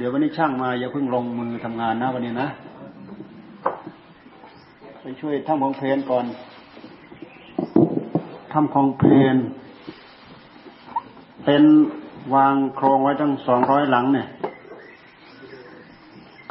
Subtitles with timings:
[0.00, 2.48] เดี๋ยววันนี้ช่างมาอย่าเพิ่งลงมือทำงานนะวันนี้นะ
[5.00, 6.24] ไปช่วยทำของเพนก่อน
[8.52, 9.36] ทำของเพน
[11.44, 11.62] เป็น
[12.34, 14.26] วางโครงไว้ตั้งสองร้อยหลังเนี่ย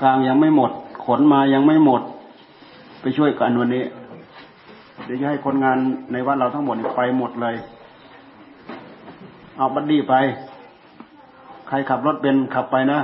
[0.01, 0.71] กลางยังไม่หมด
[1.05, 2.01] ขนมายังไม่หมด
[3.01, 3.83] ไปช่วยกันวันนี้
[5.05, 5.77] เดี๋ยวจะให้คนงาน
[6.11, 7.55] ในวัดเราทั้งหมดไปหมดเลย
[9.57, 10.13] เอาบัดดี้ไป
[11.67, 13.01] ใครขับรถเป็นขับไปนะ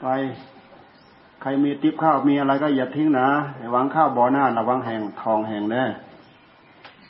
[0.00, 0.04] ไป
[1.42, 3.28] ใครมีติ๊บข้าวมีอะไรก็อย่าทิ้งนะ
[3.72, 5.84] หวังข้าวบ่อหน้าระวังแห่งทองแห่งแน่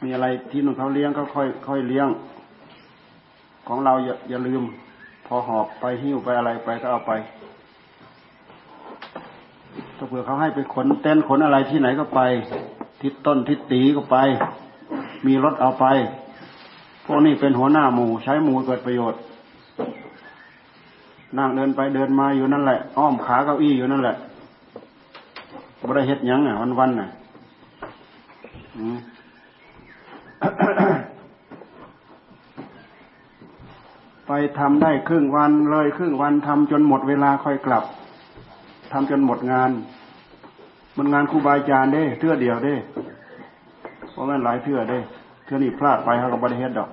[0.03, 2.09] มีอะไรที่นุ่นเขาเลี้ยงก็ค่อยค่อยเลี้ยง
[3.69, 4.63] ของเราอย่าอย่าลืม
[5.27, 7.13] พอหอบไปหิ้วไปอะไรไปก็เอาไป
[9.97, 12.21] ถ้าเผื่อเขาให้ไปขนเต้นขนอะไรที่ไหนก็ไป
[13.03, 14.17] ทิศต้นทิศตีก็ไป
[15.27, 15.87] มีรถเอาไป
[17.05, 19.21] พวกนี้เป็นหัวหน้าหมู่ใช้หมู่เกิดประโยชน์
[21.37, 24.17] นั่งเดินไปเดินมาอยู่นั่นแหละ อ้อมขาเก้าอี้อยู่นั่นแหละ
[25.89, 27.09] บริเฮ็ดยังอะวันวันน่ะ
[34.27, 37.85] ไปทำได้ครึ่งวันเลยครึ่งวันทำจนหมดเวลาค่อยกลับ
[38.93, 39.71] ทำจนหมดงาน
[40.97, 42.75] มันงานครูบาอาจารย์เด้เทื่อเดียวเด้
[44.11, 44.99] เพราะมันหลายเทื่อเด้
[45.45, 46.91] เทื่อนี้พลาดไปเขาก็บริเฮ็ดดอก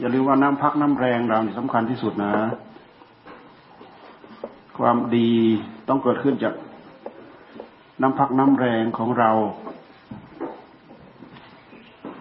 [0.00, 2.34] อย่าลืมว่าน้ำพักน้ำแรงเราสำคัญที่สุดนะ
[4.78, 5.30] ความดี
[5.88, 6.54] ต้องเกิดขึ้นจาก
[8.02, 9.30] น้ำพักน้ำแรงของเรา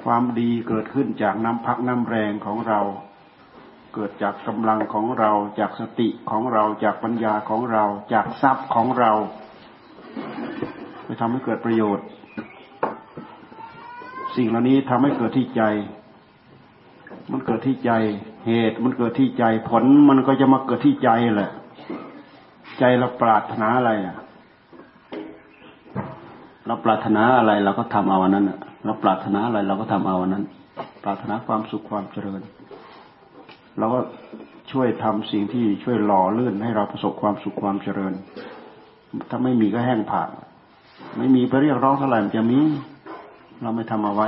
[0.03, 2.80] ความดีเกิดขึ้นจากน้ำพักน้ำแรงของเรา
[3.94, 9.12] เกิดจากกำลังของเรา จากสติของเรา จากปัญญาของเรา จากทรัพย์ของเรา
[11.03, 12.06] ไปทำให้เกิดประโยชน์
[14.36, 15.64] สิ่งเหล่านี้ทำให้เกิดที่ใจ
[17.31, 17.92] มันเกิดที่ใจ
[18.47, 21.52] เหตุมันเกิดที่ใจ ผลมันก็จะมาเกิดที่ใจแหละ
[22.79, 24.18] ใจเราปรารถนาอะไรอะ
[26.66, 28.46] เราปรารถนาอะไรเราก็ทำเอาวันนั้น
[28.85, 30.44] เราปรารถนาอะไรเราก็ทำเอาวันนั้น
[31.03, 32.41] ปรารถนาความสุขความเจริญ
[33.79, 34.00] เราก็
[34.72, 38.13] ช่วยทำสิ่งที่ช่วยหล่อลื่นให้เราประสบความสุขความเจริญ
[39.29, 40.29] ถ้าไม่มีก็แห้งผาก
[41.18, 42.59] ไม่มีไปเรียกร้องเท่าไหร่มันจะมี
[43.62, 44.28] เราไม่ทำเอาไว้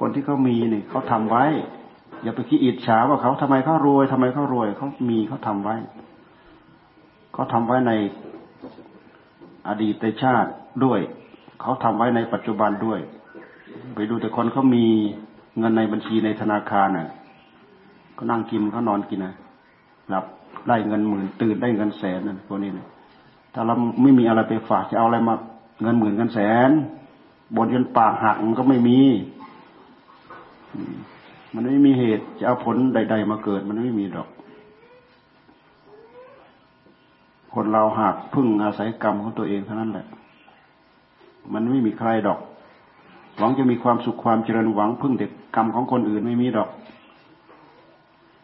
[0.00, 1.44] คนที่เขามีเนี่ยเขาทำไว้
[2.22, 5.76] อย่าไปคิดอิจฉาว่าเขาทำไมเขารวยทำไมเขารวยเขามีเขาทำไว้
[7.32, 7.92] เขาทำไว้ใน
[9.68, 10.50] อดีตชาติ
[10.84, 11.00] ด้วย
[11.60, 13.00] เขาทำไว้ในปัจจุบันด้วย
[13.94, 14.86] ไปดูแต่คนเขามี
[15.58, 17.08] เงินในบัญชีในธนาคารน่ะ
[18.14, 19.34] เขานั่งกินเขานอนกินนะ
[20.08, 20.24] หลับ
[20.68, 22.86] ได้เงินหมื่นตื่นได้เงินแสนนั่นพวกนี้นะ
[23.54, 25.34] ถ้าเราไม่มีอะไรไปฝากจะเอาอะไรมา
[25.82, 26.70] เงินหมื่นเงินแสน
[27.56, 28.98] บนจนปากหักมันก็ไม่มี
[31.54, 34.28] มันไม่มีเหตุจะเอาผลใด ๆ มาเกิด มันไม่มีดอก
[37.54, 40.06] คนเราหากพึ่งอาศัยกรรมของตัวเองเท่านั้นแหละ
[41.52, 42.40] มันไม่มีใครดอก
[43.38, 46.68] หวังจะมีความสุขความเจริญหวังพึ่งเด็กกรรมของคนอื่นไม่มีดอก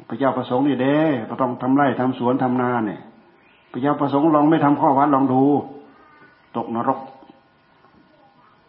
[0.08, 0.96] พระเจ้าประสงค์นี่เด้
[1.28, 3.00] ก็ต้องทำไร่ทำสวนทำนาเนี่ย
[3.72, 5.42] พระเจ้าประสงค์ลองไม่ทำข้อวัดลองดู
[6.56, 7.00] ตกนรก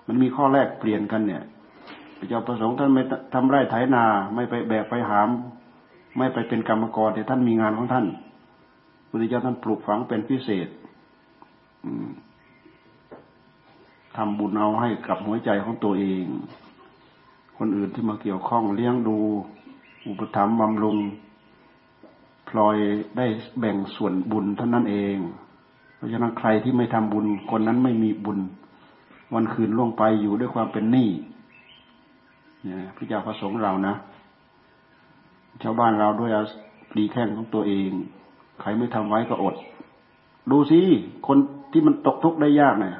[0.08, 1.44] มันมีข้อแรกเปลี่ยนกันเนี่ย
[2.18, 4.04] พระเจ้าประสงค์ท่านไม่ทำไร่ไถนา
[4.36, 5.30] ไม่ไปแบกไปหาม
[6.18, 8.06] ไม่ไปเป็นกรรมกรแต่ท่านมีงานของท่าน
[9.10, 10.68] พุทธเจ้าท่านปลูกฝังเป็นพิเศษ
[14.16, 16.26] ทำบุญเอาให้กับหัวใจของตัวเอง
[17.58, 19.18] คนอื่นที่มาเกี่ยวข้องเลี้ยงดู
[20.08, 20.98] อุปถัมภ์บำรุง
[22.50, 22.78] พลอย
[23.18, 23.26] ได้
[23.60, 25.18] แบ่งส่วนบุญเท่านั้นเอง
[25.96, 28.40] เพราะฉะนั้นใครที่ไม่ทำบุญ คนนั้นไม่มีบุญ
[29.34, 31.10] วันคืนล่วงไปอยู่ด้วยความเป็นหนี้
[32.96, 33.96] พระเจ้าประสงค์เรานะ
[35.64, 36.32] ชาวบ้านเราด้วย
[36.98, 37.90] ดีแค่งของตัวเอง
[38.62, 39.56] ใครไม่ทำไว้ก็อด
[40.52, 40.80] ดูสิ
[41.28, 41.38] คน
[41.72, 42.96] ที่มันตกทุกข์ได้ยากเนี่ย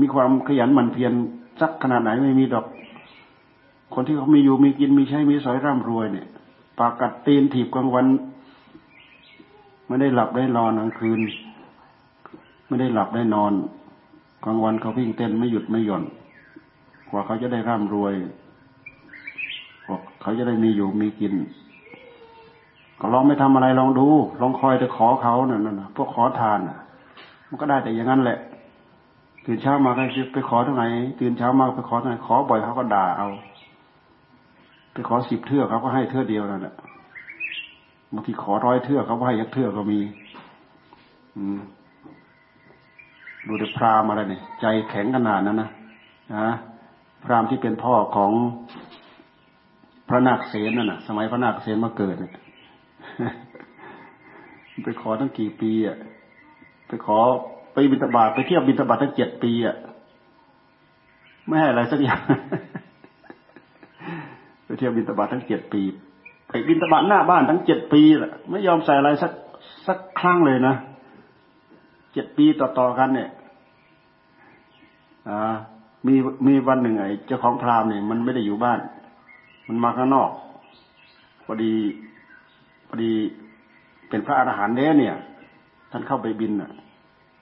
[0.00, 1.12] มีความขยันหมั่นเพียร
[1.60, 2.66] สักขนาดไหนไม่มีดอก
[3.94, 6.26] คนที่เขามีอยู่มีกินมีใช้มีสอยร่ำรวยเนี่ย
[6.78, 8.06] ปากกัดตีนถีบกลางวัน
[9.88, 11.20] ไม่ได้หลับได้นอนกลางคืน
[12.68, 13.52] ไม่ได้หลับได้นอน
[14.44, 16.04] กลางวันเขาวิ่งเต้นไม่หยุดไม่หย่อน
[17.10, 18.14] กว่าเขาจะได้ร่ำรวย
[20.24, 21.34] เขาจะได้มีอยู่มีกิน
[23.00, 24.06] ก็ลองไม่ทำอะไรลองดู
[24.40, 26.58] ลองคอยไปขอเขาเนี่ยนะพวกขอทาน
[27.48, 28.38] มันก็ได้แต่อย่างนั้นแหละ
[29.46, 30.02] ตื่นเช้ามาก็
[30.34, 30.86] ไปขอเท่าไหร่
[31.20, 33.28] ตื่นเช้ามาไปขอเท่าไหร่ขอบ่อยเขาก็ด่าเอา
[34.92, 36.74] ไปขอสิบเทือกเขาก็ให้เทือเดียวนั่นแหละ
[38.12, 40.00] บางทีขอร้อยเทือกเขาก็ให้ยักเทือกก็มี
[41.36, 41.60] อืม
[43.46, 45.70] ดูแต่พรามอะไรเนี่ยใจแข็งขนาดนั้นนะ
[46.34, 46.48] นะ
[47.24, 48.30] พรามที่เป็นพ่อของ
[50.08, 52.16] พระนาคเษนนั่นน่ะ สมัยพระนาคเษนมาเกิด
[54.84, 55.96] ไปขอตั้งกี่ปีอะ
[56.88, 57.18] ไปขอ
[57.72, 59.76] ไปบิณฑบาตไปเที่ยวบิณฑบาตตั้งเจ็ดปีอะ
[61.46, 62.20] ไม่ให้อะไรสักอย่าง
[64.64, 65.82] ไปเที่ยวบิณฑบาตทั้งเจ็ดปี
[66.48, 69.32] ไปบิณฑบาตหน้าบ้านทั้งเจ็ดปีแหละไม่ยอมใส่อะไรสัก
[69.86, 70.74] สักครั้งเลยนะ
[72.12, 73.30] เจ็ดปีต่อๆกัน เนี่ย
[75.28, 75.54] อ่า
[76.06, 76.14] มี
[76.46, 78.78] มีวันหนึ่งไอ้เจ้าของพราหมณ์เนี่ยมันไม่ได้อยู่บ้าน
[79.68, 80.30] มันมาข้างนอก
[81.44, 81.72] พอดี
[82.88, 83.12] พอดี
[84.08, 85.16] เป็นพระอรหันต์เนี่ยเนี่ย
[85.90, 86.70] ท่านเข้าไปบินอะ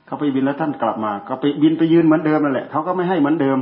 [0.06, 3.58] เข้าไปบินแล้วท่านกลับมา ก็ไปบินไปยืนเหมือนเดิมนั่นแหละเขาก็ไม่ให้เหมือนเดิม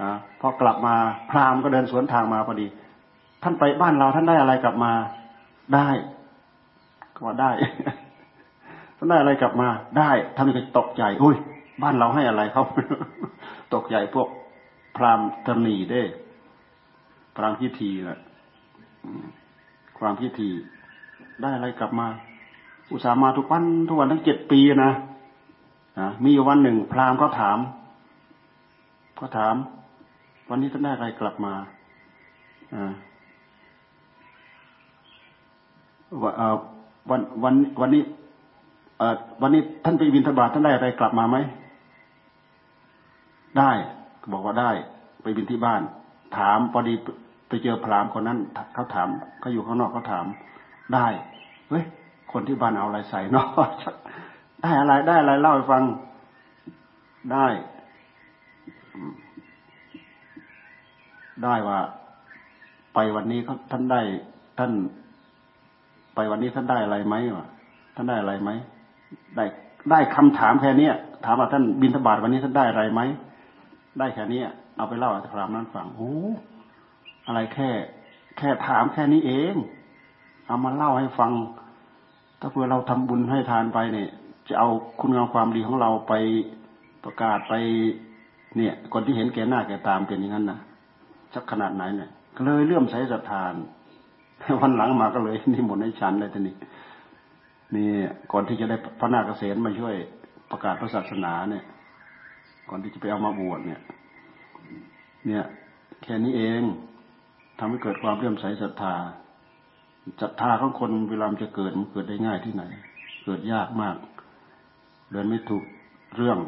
[0.00, 0.10] อ่า
[0.40, 0.94] พอกลับมา
[1.30, 2.66] พราหมณ์ก็เดินสวนทางมาพอดี
[3.42, 4.92] ท่านไปบ้านเราท่านได้อะไรกลับมา
[5.74, 5.88] ได้
[7.14, 7.50] ก็ว่าได้
[8.96, 9.68] ท่านได้อะไรกลับมา
[9.98, 11.36] ได้ท่านก็ตกใจอุ้ย
[11.82, 12.64] บ้านเราให้อะไรเขา
[13.74, 14.28] ตกใหญ่พวก
[14.96, 16.02] พรามตนีได้
[17.36, 18.18] พรามพิธีแหละ
[19.98, 20.50] ความพิธี
[21.42, 22.06] ได้อะไรกลับมา
[22.90, 24.92] อุตส่าห์มาทุกวันทุกวันทั้งเจ็ดปีนะ
[25.98, 27.58] นะมีวันหนึ่ง พรามก็ถาม
[29.20, 29.54] ก็ถาม
[30.48, 31.54] วันนี้ท่านได้อะไรกลับมา
[32.74, 32.92] อ่า
[37.10, 38.02] วันวันวันนี้
[39.42, 41.36] วันนี้ท่านไปบินทบาทท่านได้อะไรกลับมาไหม
[43.58, 43.70] ได้
[44.32, 44.70] บอกว่าได้
[45.22, 45.82] ไปบินที่บ้าน
[46.36, 46.94] ถามพอดี
[47.48, 48.38] ไปเจอพรามคนนั้น
[48.74, 49.08] เขาถาม
[49.40, 50.24] เขาอยู่ข้างนอกเขาถาม
[50.94, 51.06] ได้
[51.68, 51.84] เฮ้ย
[52.32, 53.46] คนที่บ้านเอาอะไรใส่เนาะ
[54.62, 55.82] ได้อะไรได้อะไรเล่าให้ฟัง
[57.32, 57.46] ได้
[61.44, 61.78] ได้ว่า
[62.94, 64.00] ไปวันนี้เขาท่านได้
[64.58, 64.72] ท่าน
[66.14, 67.46] ไปวันนี้ท่านได้อะไรไหมวะ
[67.94, 68.50] ท่านได้อะไรไหม
[69.36, 69.44] ได้
[69.90, 70.88] ได้คำถามแค่นี้
[71.24, 73.00] ถามว่าท่านบินทบาทวันนี้ท่านได้อะไรไหม
[73.98, 74.40] ได้แค่นี้
[74.76, 76.12] เอาไปเล่าอาจารย์นั้นฟังโอ้
[77.26, 77.70] อะไรแค่
[78.38, 79.54] แค่ถามแค่นี้เอง
[80.46, 81.32] เอามาเล่าให้ฟัง
[82.40, 84.08] ถ้าเพื่อเราทำบุญให้ทานไปเนี่ย
[84.48, 84.68] จะเอา
[85.00, 86.12] คุณงามความดีของเราไป
[87.04, 87.54] ประกาศไป
[88.56, 90.58] เนี่ยคนที่เห็นแก่หน้าแก่ตามเป็นอย่างนั้นนะ
[91.34, 93.54] สักขนาดไหนเนี่ยก็เลยเลื่อมใสศรัทธาน
[94.60, 96.54] วันหลังมาก็เลยนี่หมดให้ฉันเลยทีนี้
[97.74, 97.88] นี่
[98.32, 99.94] ก่อนที่จะได้พระนาคเกษมมาช่วย
[100.50, 101.64] ประกาศพระศาสนาเนี่ย
[102.68, 103.80] ก่อนที่จะไปเอามาบวชเนี่ย
[105.26, 105.44] เนี่ย
[106.02, 106.62] แค่นี้เอง
[107.58, 108.94] ทำให้เกิดความเลื่อมใสศรัทธา
[110.20, 112.62] ศรัทธาของคนเวลาจะเกิดมันเกิดได้ง่ายที่ไหน
[113.24, 113.96] เกิดยากมาก
[115.12, 115.64] เดินไม่ถูก
[116.16, 116.38] เรื่อง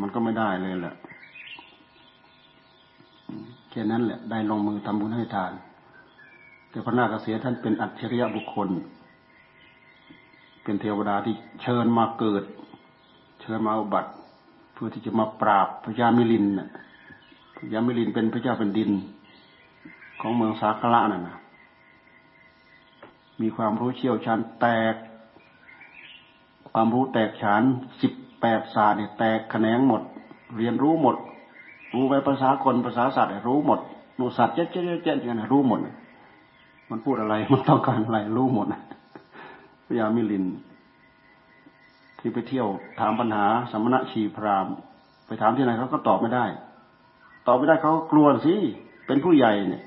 [0.00, 0.94] มันก็ไม่ได้เลยแหละ
[3.70, 5.52] แค่นั้นแหละ ได้ลงมือทำบุญให้ทาน
[6.70, 8.68] แต่พระนาคเสียท่านเป็นอัจฉริยะบุคคล
[10.62, 12.44] เป็นเทวดาที่เชิญมาเกิด
[13.40, 14.10] เชิญมาอุบัติ
[14.72, 16.68] เพื่อที่จะมาปราบพระยามิลินน่ะ
[17.56, 18.90] พระยามิลินเป็นพระเจ้าเป็นดิน
[20.20, 21.36] ของเมืองสาคละน่ะนะ
[23.40, 24.94] มีความรู้เชี่ยวชาญแตก
[26.70, 27.62] ความรู้แตกฉาน
[28.00, 30.02] สิบแปดศาสตร์เนี่ยแตกแขนงหมด
[30.56, 31.16] เรียนรู้หมด
[31.94, 33.78] รู้ไปภาษาคนภาษาสัตว์รู้หมด
[34.18, 35.80] นูสัตว์เจ๊เจ๊เจ๊กันรู้หมด
[36.90, 38.66] มันพูดอะไรมันต้องการอะไรรู้หมด
[39.86, 40.44] พยามิลิน
[42.18, 42.68] ที่ไปเที่ยว
[43.00, 44.66] ถามปัญหาสมณะชีพราม
[45.26, 46.44] ไปถามที่ไหนเขาก็ตอบไม่ได้
[47.46, 48.54] ตอบไม่ได้เขากลัวสิ
[49.06, 49.82] เป็นผู้ใหญ่เนี่ย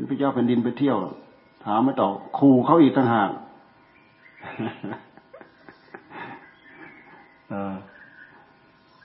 [0.00, 0.98] เป็นพระเจ้าแผ่นดินไปเที่ยว
[1.64, 3.30] ถามไม่ตอบขู่เขาอีกต่างหาก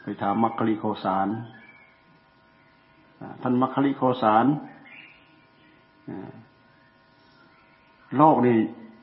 [0.01, 1.27] ไปถามมัคคิริโคสาร
[3.41, 4.45] ท่านมัคคิริโคสาร
[8.17, 8.55] โลกนี่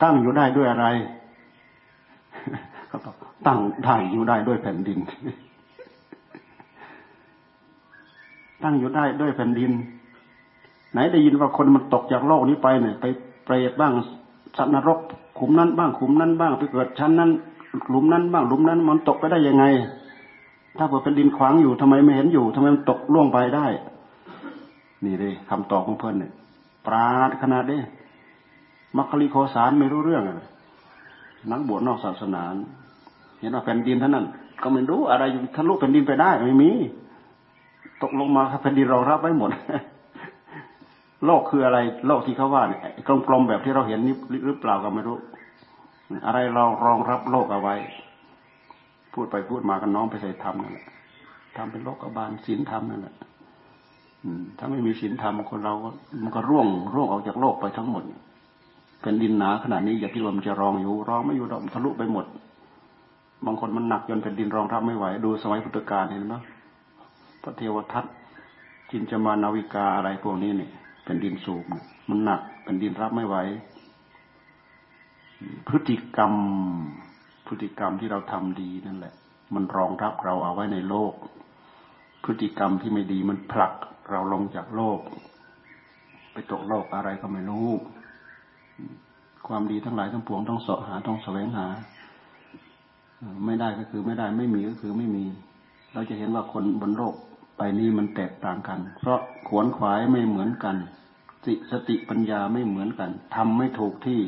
[0.02, 0.86] ตั้งอยู่ได้ด้วยอะไร
[2.90, 4.98] ก็ต้องตั้งได้อยู่ได้ด้วยแผ่นดิน
[8.64, 9.72] ตั้งอยู่ได้ด้วยแผ่นดิน
[10.92, 13.04] ไหนได้ยินว่าคนมันตกจากโลกนี้ไปเนี่ย ไป
[13.44, 13.92] เปรตบ้าง
[14.56, 14.98] สัตว์นรก
[15.38, 17.30] ขุมนั้นบ้างขุมนั้นบ้างไปเกิดชั้นนั้น
[17.90, 19.64] หลุมนั้นบ้างหลุมนั้น มันตกไปได้ยังไง
[20.78, 23.66] ถ้าเกิดเป็นดินขวางอยู่ทำไมไม่เห็นอยู่ทำไมมันตกล่วงไปได้
[25.04, 26.32] นี่เลยคำตอบของเพื่อนเนี่ย
[26.86, 27.80] ปราดขนาดนี้
[28.96, 30.48] มัคคิริโคสารไม่รู้เรื่องเลย
[31.50, 32.42] นักบวชนอกศาสนา
[33.40, 34.26] เห็นว่าแผ่นดินเท่านั้น
[34.62, 36.70] ก็ไม่รู้อะไรทะลุแผ่นดินไปได้ไม่มี
[38.02, 39.50] ตกลงมาครับแผ่นดินเรารับไว้หมด
[41.26, 42.80] โลกคืออะไร โลกที่เขาว่าเนี่ย
[43.28, 44.14] กลมๆแบบที่เราเห็นนี่
[44.46, 45.16] หรือเปล่าก็ไม่รู้
[46.26, 47.74] อะไรเรารองรับโลกเอาไว้
[49.14, 50.86] พูดไปพูดมากันน้องไปใส่ธรรมนั่นแหละ
[51.56, 53.14] ทำเป็นโลกบาลศีลธรรมนั่นแหละ
[54.58, 55.88] ถ้าไม่มีศีลธรรมคนเราก็
[56.22, 58.02] มันก็ร่วงร่วงออกจากโลกไปทั้งหมด
[59.02, 62.26] เป็นดินหนาขนาดนี้อย่าคิดว่ามันจะรองอยู่รองไม่อยู่ดอกทะลุไปหมด
[63.46, 66.34] บางคนมันหนักจนเป็นดินรองรับไม่ไหว ดูสมัยพุทธกาลเห็นไหม
[67.42, 68.04] พระเทวทัต
[68.90, 70.72] จินจมานาวิกาอะไรพวกนี้เนี่ย
[71.04, 71.64] เป็นดินสูบ
[72.08, 73.36] มันหนักเป็นดินรับไม่ไหว
[75.68, 76.32] พฤติกรรม
[77.46, 79.14] พฤติกรรมที่เราทำดีนั่นแหละ
[79.54, 81.12] มันรองรับเราเอาไว้ในโลก
[82.24, 83.72] พฤติกรรมที่ไม่ดีมันผลัก
[84.10, 84.98] เราลงจากโลก
[86.32, 87.68] ไปตกโลกอะไรก็ไม่รู้
[89.46, 91.66] ความดีทั้งหลายทั้งปวงต้องเสาะหาต้องแสวงหา
[93.46, 95.24] ไม่ได้ก็คือไม่ได้ไม่มีก็คือไม่มี
[95.92, 97.14] เราจะเห็นว่าคนบนโลก
[97.56, 100.76] ไปนี้มันแตกต่างกัน เพราะขวนขวายไม่เหมือนกัน
[101.44, 104.20] สิสติปัญญาไม่เหมือนกันทำไม่ถูกที่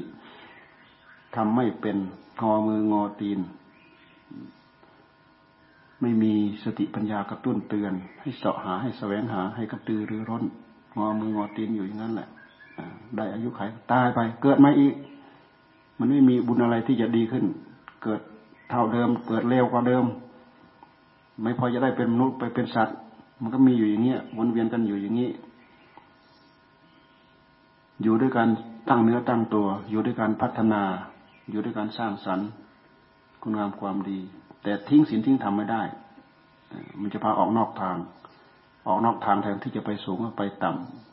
[1.36, 1.96] ทำไม่เป็น
[2.40, 3.40] งอมืองอตีน
[6.00, 6.32] ไม่มี
[6.64, 10.44] สติปัญญากระตุ้นเตือน ให้เสาะหาให้แสวงหาให้กระตือรือร้น
[10.98, 12.28] งอมืองอตีนอยู่อย่างนั้นแหละ
[13.16, 13.60] ได้อายุไข
[13.92, 14.94] ตายไป เกิดมาอีก
[15.98, 17.44] มันไม่มีบุญอะไรที่จะดีขึ้น
[18.02, 18.20] เกิด
[18.70, 20.04] เท่าเดิม เกิดเร็วกว่าเดิม
[21.42, 22.98] ไม่พอจะได้เป็นมนุษย์ไปเป็นสัตว์
[23.40, 25.30] มันก็มีอยู่อย่างเงี้ยวนเวียนกันอยู่อย่างนี้
[28.02, 28.48] อยู่ด้วยการ
[28.88, 30.82] ตั้งเนื้อตั้งตัว อยู่ด้วยการพัฒนา
[31.50, 32.48] อยู่ด้วยการสร้างสรรค์
[33.42, 34.18] คุณงามความดี
[34.62, 35.82] แต่ทิ้งศีลทิ้งธรรมไม่ได้
[37.00, 37.96] มันจะพาออกนอกทาง
[38.86, 40.70] ออกนอกทางแทนที่จะไปสูงก็ไปต่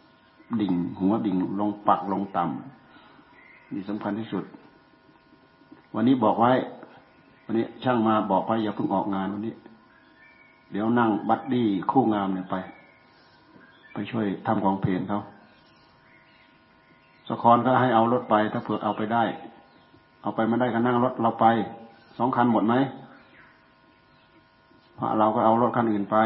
[0.10, 4.44] ำดิ่ง หัวดิ่งลงปักลงต่ำนี่สำคัญที่สุด
[5.96, 6.52] วันนี้บอกไว้
[7.46, 9.54] วันนี้ช่างมาบอกไปอย่าเพิ่งออกงานวันนี้
[10.72, 12.56] เดี๋ยวนั่งบัดดี้คู่งามเนี่ยไป
[13.94, 15.22] ไปช่วยทำกองเพลงเขา
[17.28, 19.24] สคอนก็ให้เอารถไป ถ้าเผื่อเอาไปได้
[20.22, 21.46] เอาไปไม่ได้ก็นั่งรถเราไป
[22.18, 22.76] สองคันหมดไหม
[24.98, 26.18] พระเราก็เอารถคันอื่นไป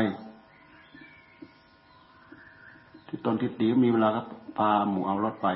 [3.08, 4.22] ที่ตนทิศดีมีเวลาก็
[4.58, 5.48] พาหมู่เอารถไป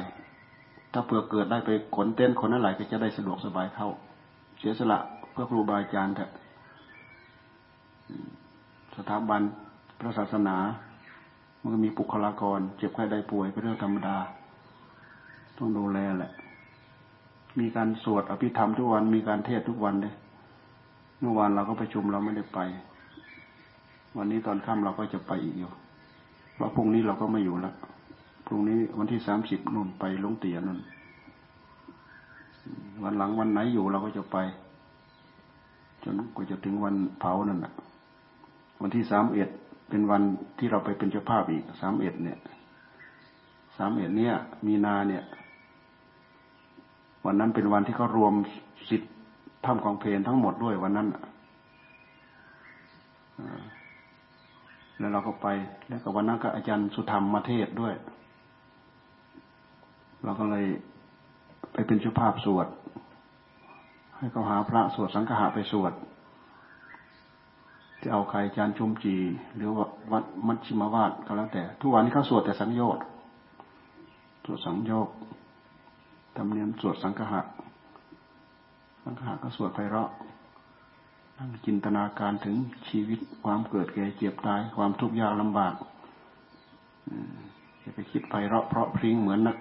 [0.93, 3.89] ถ้าเผื่อเกิดได้ไปขนเต้นขนอะไรก็จะได้สะดวกสบายเข้า
[4.60, 5.00] เสียสละ
[5.31, 6.31] เพื่อครูบาอาจารย์เถอะ
[8.99, 9.41] สถาบัน
[9.99, 10.57] พระศาสนา
[11.61, 14.17] มันก็มีบุคลากร เจ็บไข้ได้ป่วยเป็นเรื่องธรรมดา
[15.57, 16.31] ต้องดูแลแหละ
[17.59, 20.13] มีการสวดอภิธรรมทุกวันมีการเทศทุกวันเลย
[21.19, 22.59] เมื่อวานเราก็ประชุมเราไม่ได้ไป
[24.17, 25.71] วันนี้ตอนค่ำเราก็จะไปอีกอยู่
[26.55, 27.75] เพราะพรุ่งนี้เราก็ไม่อยู่แล้ว
[28.47, 30.79] พรุ่งนี้วันที่สามสิบนุ่นไปลงเตียนุ่น
[33.03, 34.37] วันหลังวันไหนอยู่เราก็จะไป
[36.03, 37.73] จนกว่าจะถึงวันเผานั่นแหะ
[38.81, 39.50] วันที่สามเอ็ด
[39.89, 40.21] เป็นวัน
[40.57, 42.39] ที่เราไปเป็นเจ้าภาพอีกสามเอ็ดเนี่ย
[43.77, 45.24] สามเอ็ดเนี่ย มีนาเนี่ย
[47.25, 48.33] วันนั้นเป็นวันที่เขารวม
[48.89, 49.12] สิทธิ์
[49.65, 51.07] ทำของเพลนทั้งหมดด้วยวันนั้น
[54.98, 55.48] แล้วเราก็ไป
[55.89, 57.93] แล้วก็วันนั้นก็อาจารย์สุธรรมมาเทศด้วย
[60.24, 60.65] เราก็เลย
[61.74, 62.67] ไปเป็นเจ้าภาพสวด
[64.17, 65.93] ให้เขาหาพระสวดสังฆะไปสวด
[68.03, 69.15] จะเอาใครจานชุมจี
[69.55, 73.03] หรือว่าวัดมัชชิมวาดก็แล้วแต่ ทุกวันนี้เขาสวดแต่สังโยชน์
[74.45, 75.09] สวดสังโยก
[76.37, 77.41] ธรรมเนียมสวดสังฆะ
[79.03, 80.09] สังฆะก็สวดไปเราะ
[81.37, 82.55] นั่งจินตนาการถึง
[82.87, 85.73] ชีวิตความเกิดแก่เจ็บตายความทุกข์ยากลำบาก
[87.79, 89.57] อย่าไปคิดไปเราะเพราะพริ้งเหมือนนัก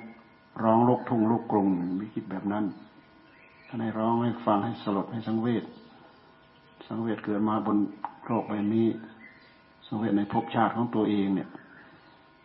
[0.62, 1.66] ร้องลูกทุ่งลูกกรุง
[1.98, 2.64] ไม่คิดแบบนั้น
[3.68, 5.64] ท่าให้ร้องให้ฟังให้สลดให้สังเวช
[6.86, 7.76] สังเวชเกิดมาบน
[8.26, 8.86] โลกใบนี้
[9.86, 11.48] สังเวชในภพชาติของตัวเองเนี่ย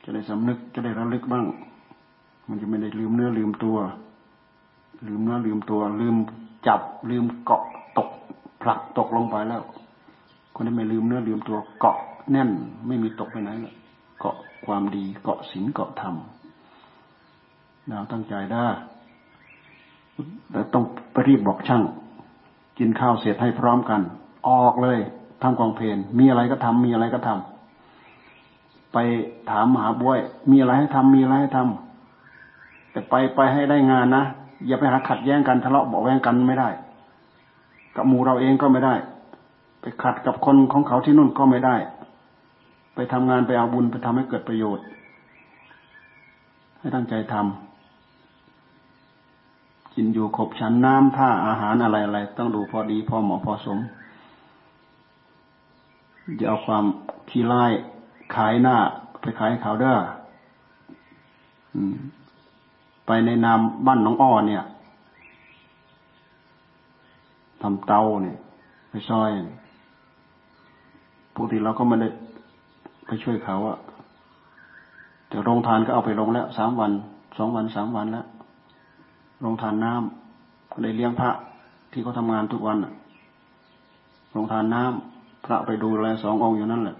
[0.04, 1.46] จะได้สำนึกจะได้ระลึกบ้าง
[2.48, 3.78] มันจะไม่ได้ลืมเนื้อลืมตัว
[5.08, 6.16] ลืมเนื้อลืมตัว ลืม
[6.68, 7.64] จับลืมเกาะ
[7.98, 8.10] ตก
[8.62, 9.64] ผลักตกลงไปแล้ว
[10.56, 11.98] คนที่ไม่ลืมเนื้อลืมตัว เกาะ
[12.32, 12.50] แน่น
[12.88, 13.76] ไม่มีตกไปไหนเลย
[14.20, 16.16] เกาะความดีเกาะศีลเกาะธรรม
[17.88, 18.68] เราตั้งใจได้
[20.52, 21.84] แต่ต้องไปรีบบอกช่าง
[22.78, 24.02] กินข้าวเสร็จให้พร้อมกัน
[24.50, 25.00] ออกเลย
[25.44, 28.98] ทำกองเพนมีอะไรก็ทำมีอะไรก็ทำไป
[29.52, 30.20] ถามมหาบวย
[30.52, 34.24] มีอะไรให้ทำมีอะไรให้ทำแต่ไปไปให้ได้งานนะ
[34.68, 36.70] อย่าไปหาขัดแย้งกันทะเลาะบอกแย้งกันไม่ได้
[37.96, 38.94] กับหมู่เราเองก็ไม่ได้
[39.82, 41.76] ไปขัดกับคนของเขาที่นู่นก็ไม่ได้
[42.96, 44.86] ไปทำงานไปเอาบุญไปทำให้เกิดประโยชน์
[46.80, 53.80] ให้ตั้งใจทำกินอยู่ขบฉันน้ำท่าอาหารอะไรอะไรต้องดูพอดีพอเหมาะพอสม
[56.38, 56.86] อย่าเอาความ
[57.30, 57.64] ขี้ไล่
[58.36, 58.76] ขายหน้า
[59.22, 59.96] ไปขายเขาเด้อ
[63.06, 64.64] ไปในนามบ้านน้องอ้อเนี่ย
[67.62, 68.38] ทำเตาเนี่ย
[68.90, 69.32] ไปซอย
[71.34, 72.08] ปกติเราก็ไม่ได้
[73.06, 73.78] ไปช่วยเขาอะ
[75.28, 76.92] แต่โรงทานก็เอาไปลงแล้วสามวัน
[77.38, 78.26] สองวันสามวันแล้ว
[79.42, 81.30] โรงทานน้ำเลยเลี้ยงพระ
[81.92, 82.78] ที่เขาทางานทุกวัน
[84.32, 85.13] โรงทานน้ำ
[85.44, 86.98] พระไปดูแลสององค์อยู่นั่นแหละ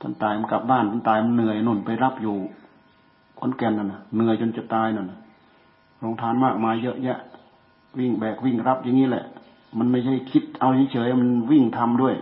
[0.00, 2.36] ท่านตายมันกลับบ้านท่านตายมันเหนื่อยนุ่นไปรับอยู่
[3.40, 5.18] คนแก่นนั่นนะเหนื่อยจนจะตายนั่นนะ
[6.00, 7.18] โรงทานมากมายเยอะแยะ
[7.98, 9.24] วิ่งแบกวิ่งรับอย่างนี้แหละ
[9.78, 12.14] มันไม่ใช่คิดเอาเฉยๆมันวิ่งทำด้วย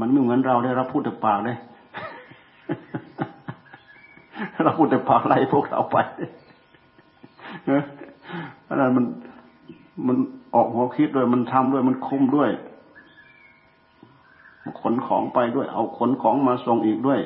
[0.00, 1.56] มันไม่เหมือนเราได้รับพูดแต่ปากเลย
[4.64, 5.96] เราพูดแต่ปากไล่พวกเราไป
[8.64, 9.04] เพราะนั้นมัน
[10.06, 10.16] มัน
[10.54, 12.50] ออกหัวคิดด้วยมันทำด้วยมันคุ้มด้วย
[14.80, 17.20] ขนของไปด้วย เอาขนของมาส่งอีกด้วย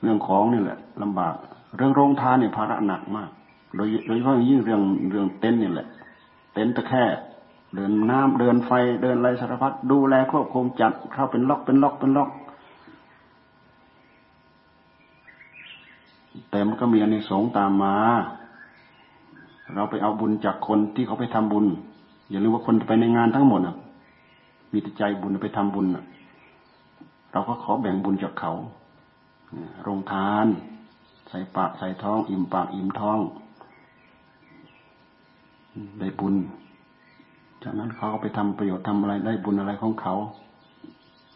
[0.00, 1.34] เรื่องของนี่แหละลำบาก
[1.76, 3.30] เรื่องโรงทานเนี่ยภาระหนักมาก
[3.76, 5.86] โดยโดยเฉพาะยิ่งเรื่องเรื่องเต็นท์นี่แหละ
[6.52, 7.04] เต็นท์ตะแค่
[7.74, 8.70] เดินน้ำเดินไฟ
[9.02, 12.30] เดินอะไรสารพัดดูแลควบคุมจัดเข้าเป็นล็อกเป็นล็อกเป็นล็อก
[16.50, 17.94] แต่มันก็มีอันในสงตามมา
[19.74, 21.66] เราไปเอาบุญจากคนที่เขาไปทำบุญ
[22.30, 23.76] อย่าลืมว่าคนไปในงานทั้งหมดอะ
[24.72, 25.86] มีใจบุญไปทำบุญ
[27.32, 28.52] เราก็ขอแบ่งบุญจากเขา
[29.82, 30.46] โรงทาน
[31.28, 33.18] ใส่ปากใส่ท้อง อิ่มปากอิ่มท้อง
[36.00, 36.34] ได้บุญ
[37.62, 40.14] จากนั้นเขาก็ไปทำประโยชน์ทำอะไรได้บุญอะไรของเขา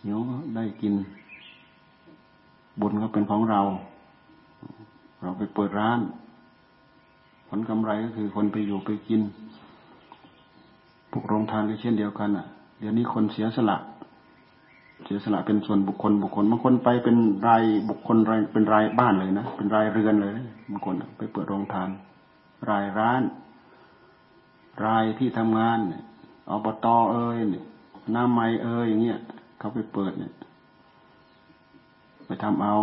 [0.03, 0.19] เนี้ย
[0.57, 0.95] ได้กิน
[2.81, 3.61] บุญก็เป็นของเรา
[5.23, 6.01] เราไปเปิดร้าน
[7.49, 9.21] ผลกำไรก็คือคนไปอยู่ไปกิน
[11.11, 12.47] พวกโรงทานก็เช่นเดียวกันอะ
[12.79, 13.77] เดี๋ยวนี้คนเสียสละ
[15.05, 17.17] เสียสละเป็นส่วนบุคคลบุคคลบางคนไปเป็น
[17.47, 20.33] รายบุคคลรายเป็นรายบ้านเลยนะเป็นรายเรือนเลย
[20.71, 21.89] บางคนไปเปิดโรงทาน
[22.71, 23.23] รายร้าน
[24.85, 25.79] รายที่ทำงาน
[26.51, 27.39] อบตอเอ้ย
[28.15, 29.19] น้ำไม้เอ้ยอย่างเงี้ย
[29.59, 30.33] เขาไปเปิดเนี่ย
[32.27, 32.75] ไปทำเอา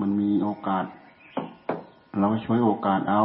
[0.00, 0.84] มันมีโอกาส
[2.18, 3.22] เราช่วยโอกาสเอา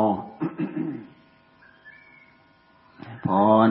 [3.26, 3.28] พ
[3.68, 3.70] ร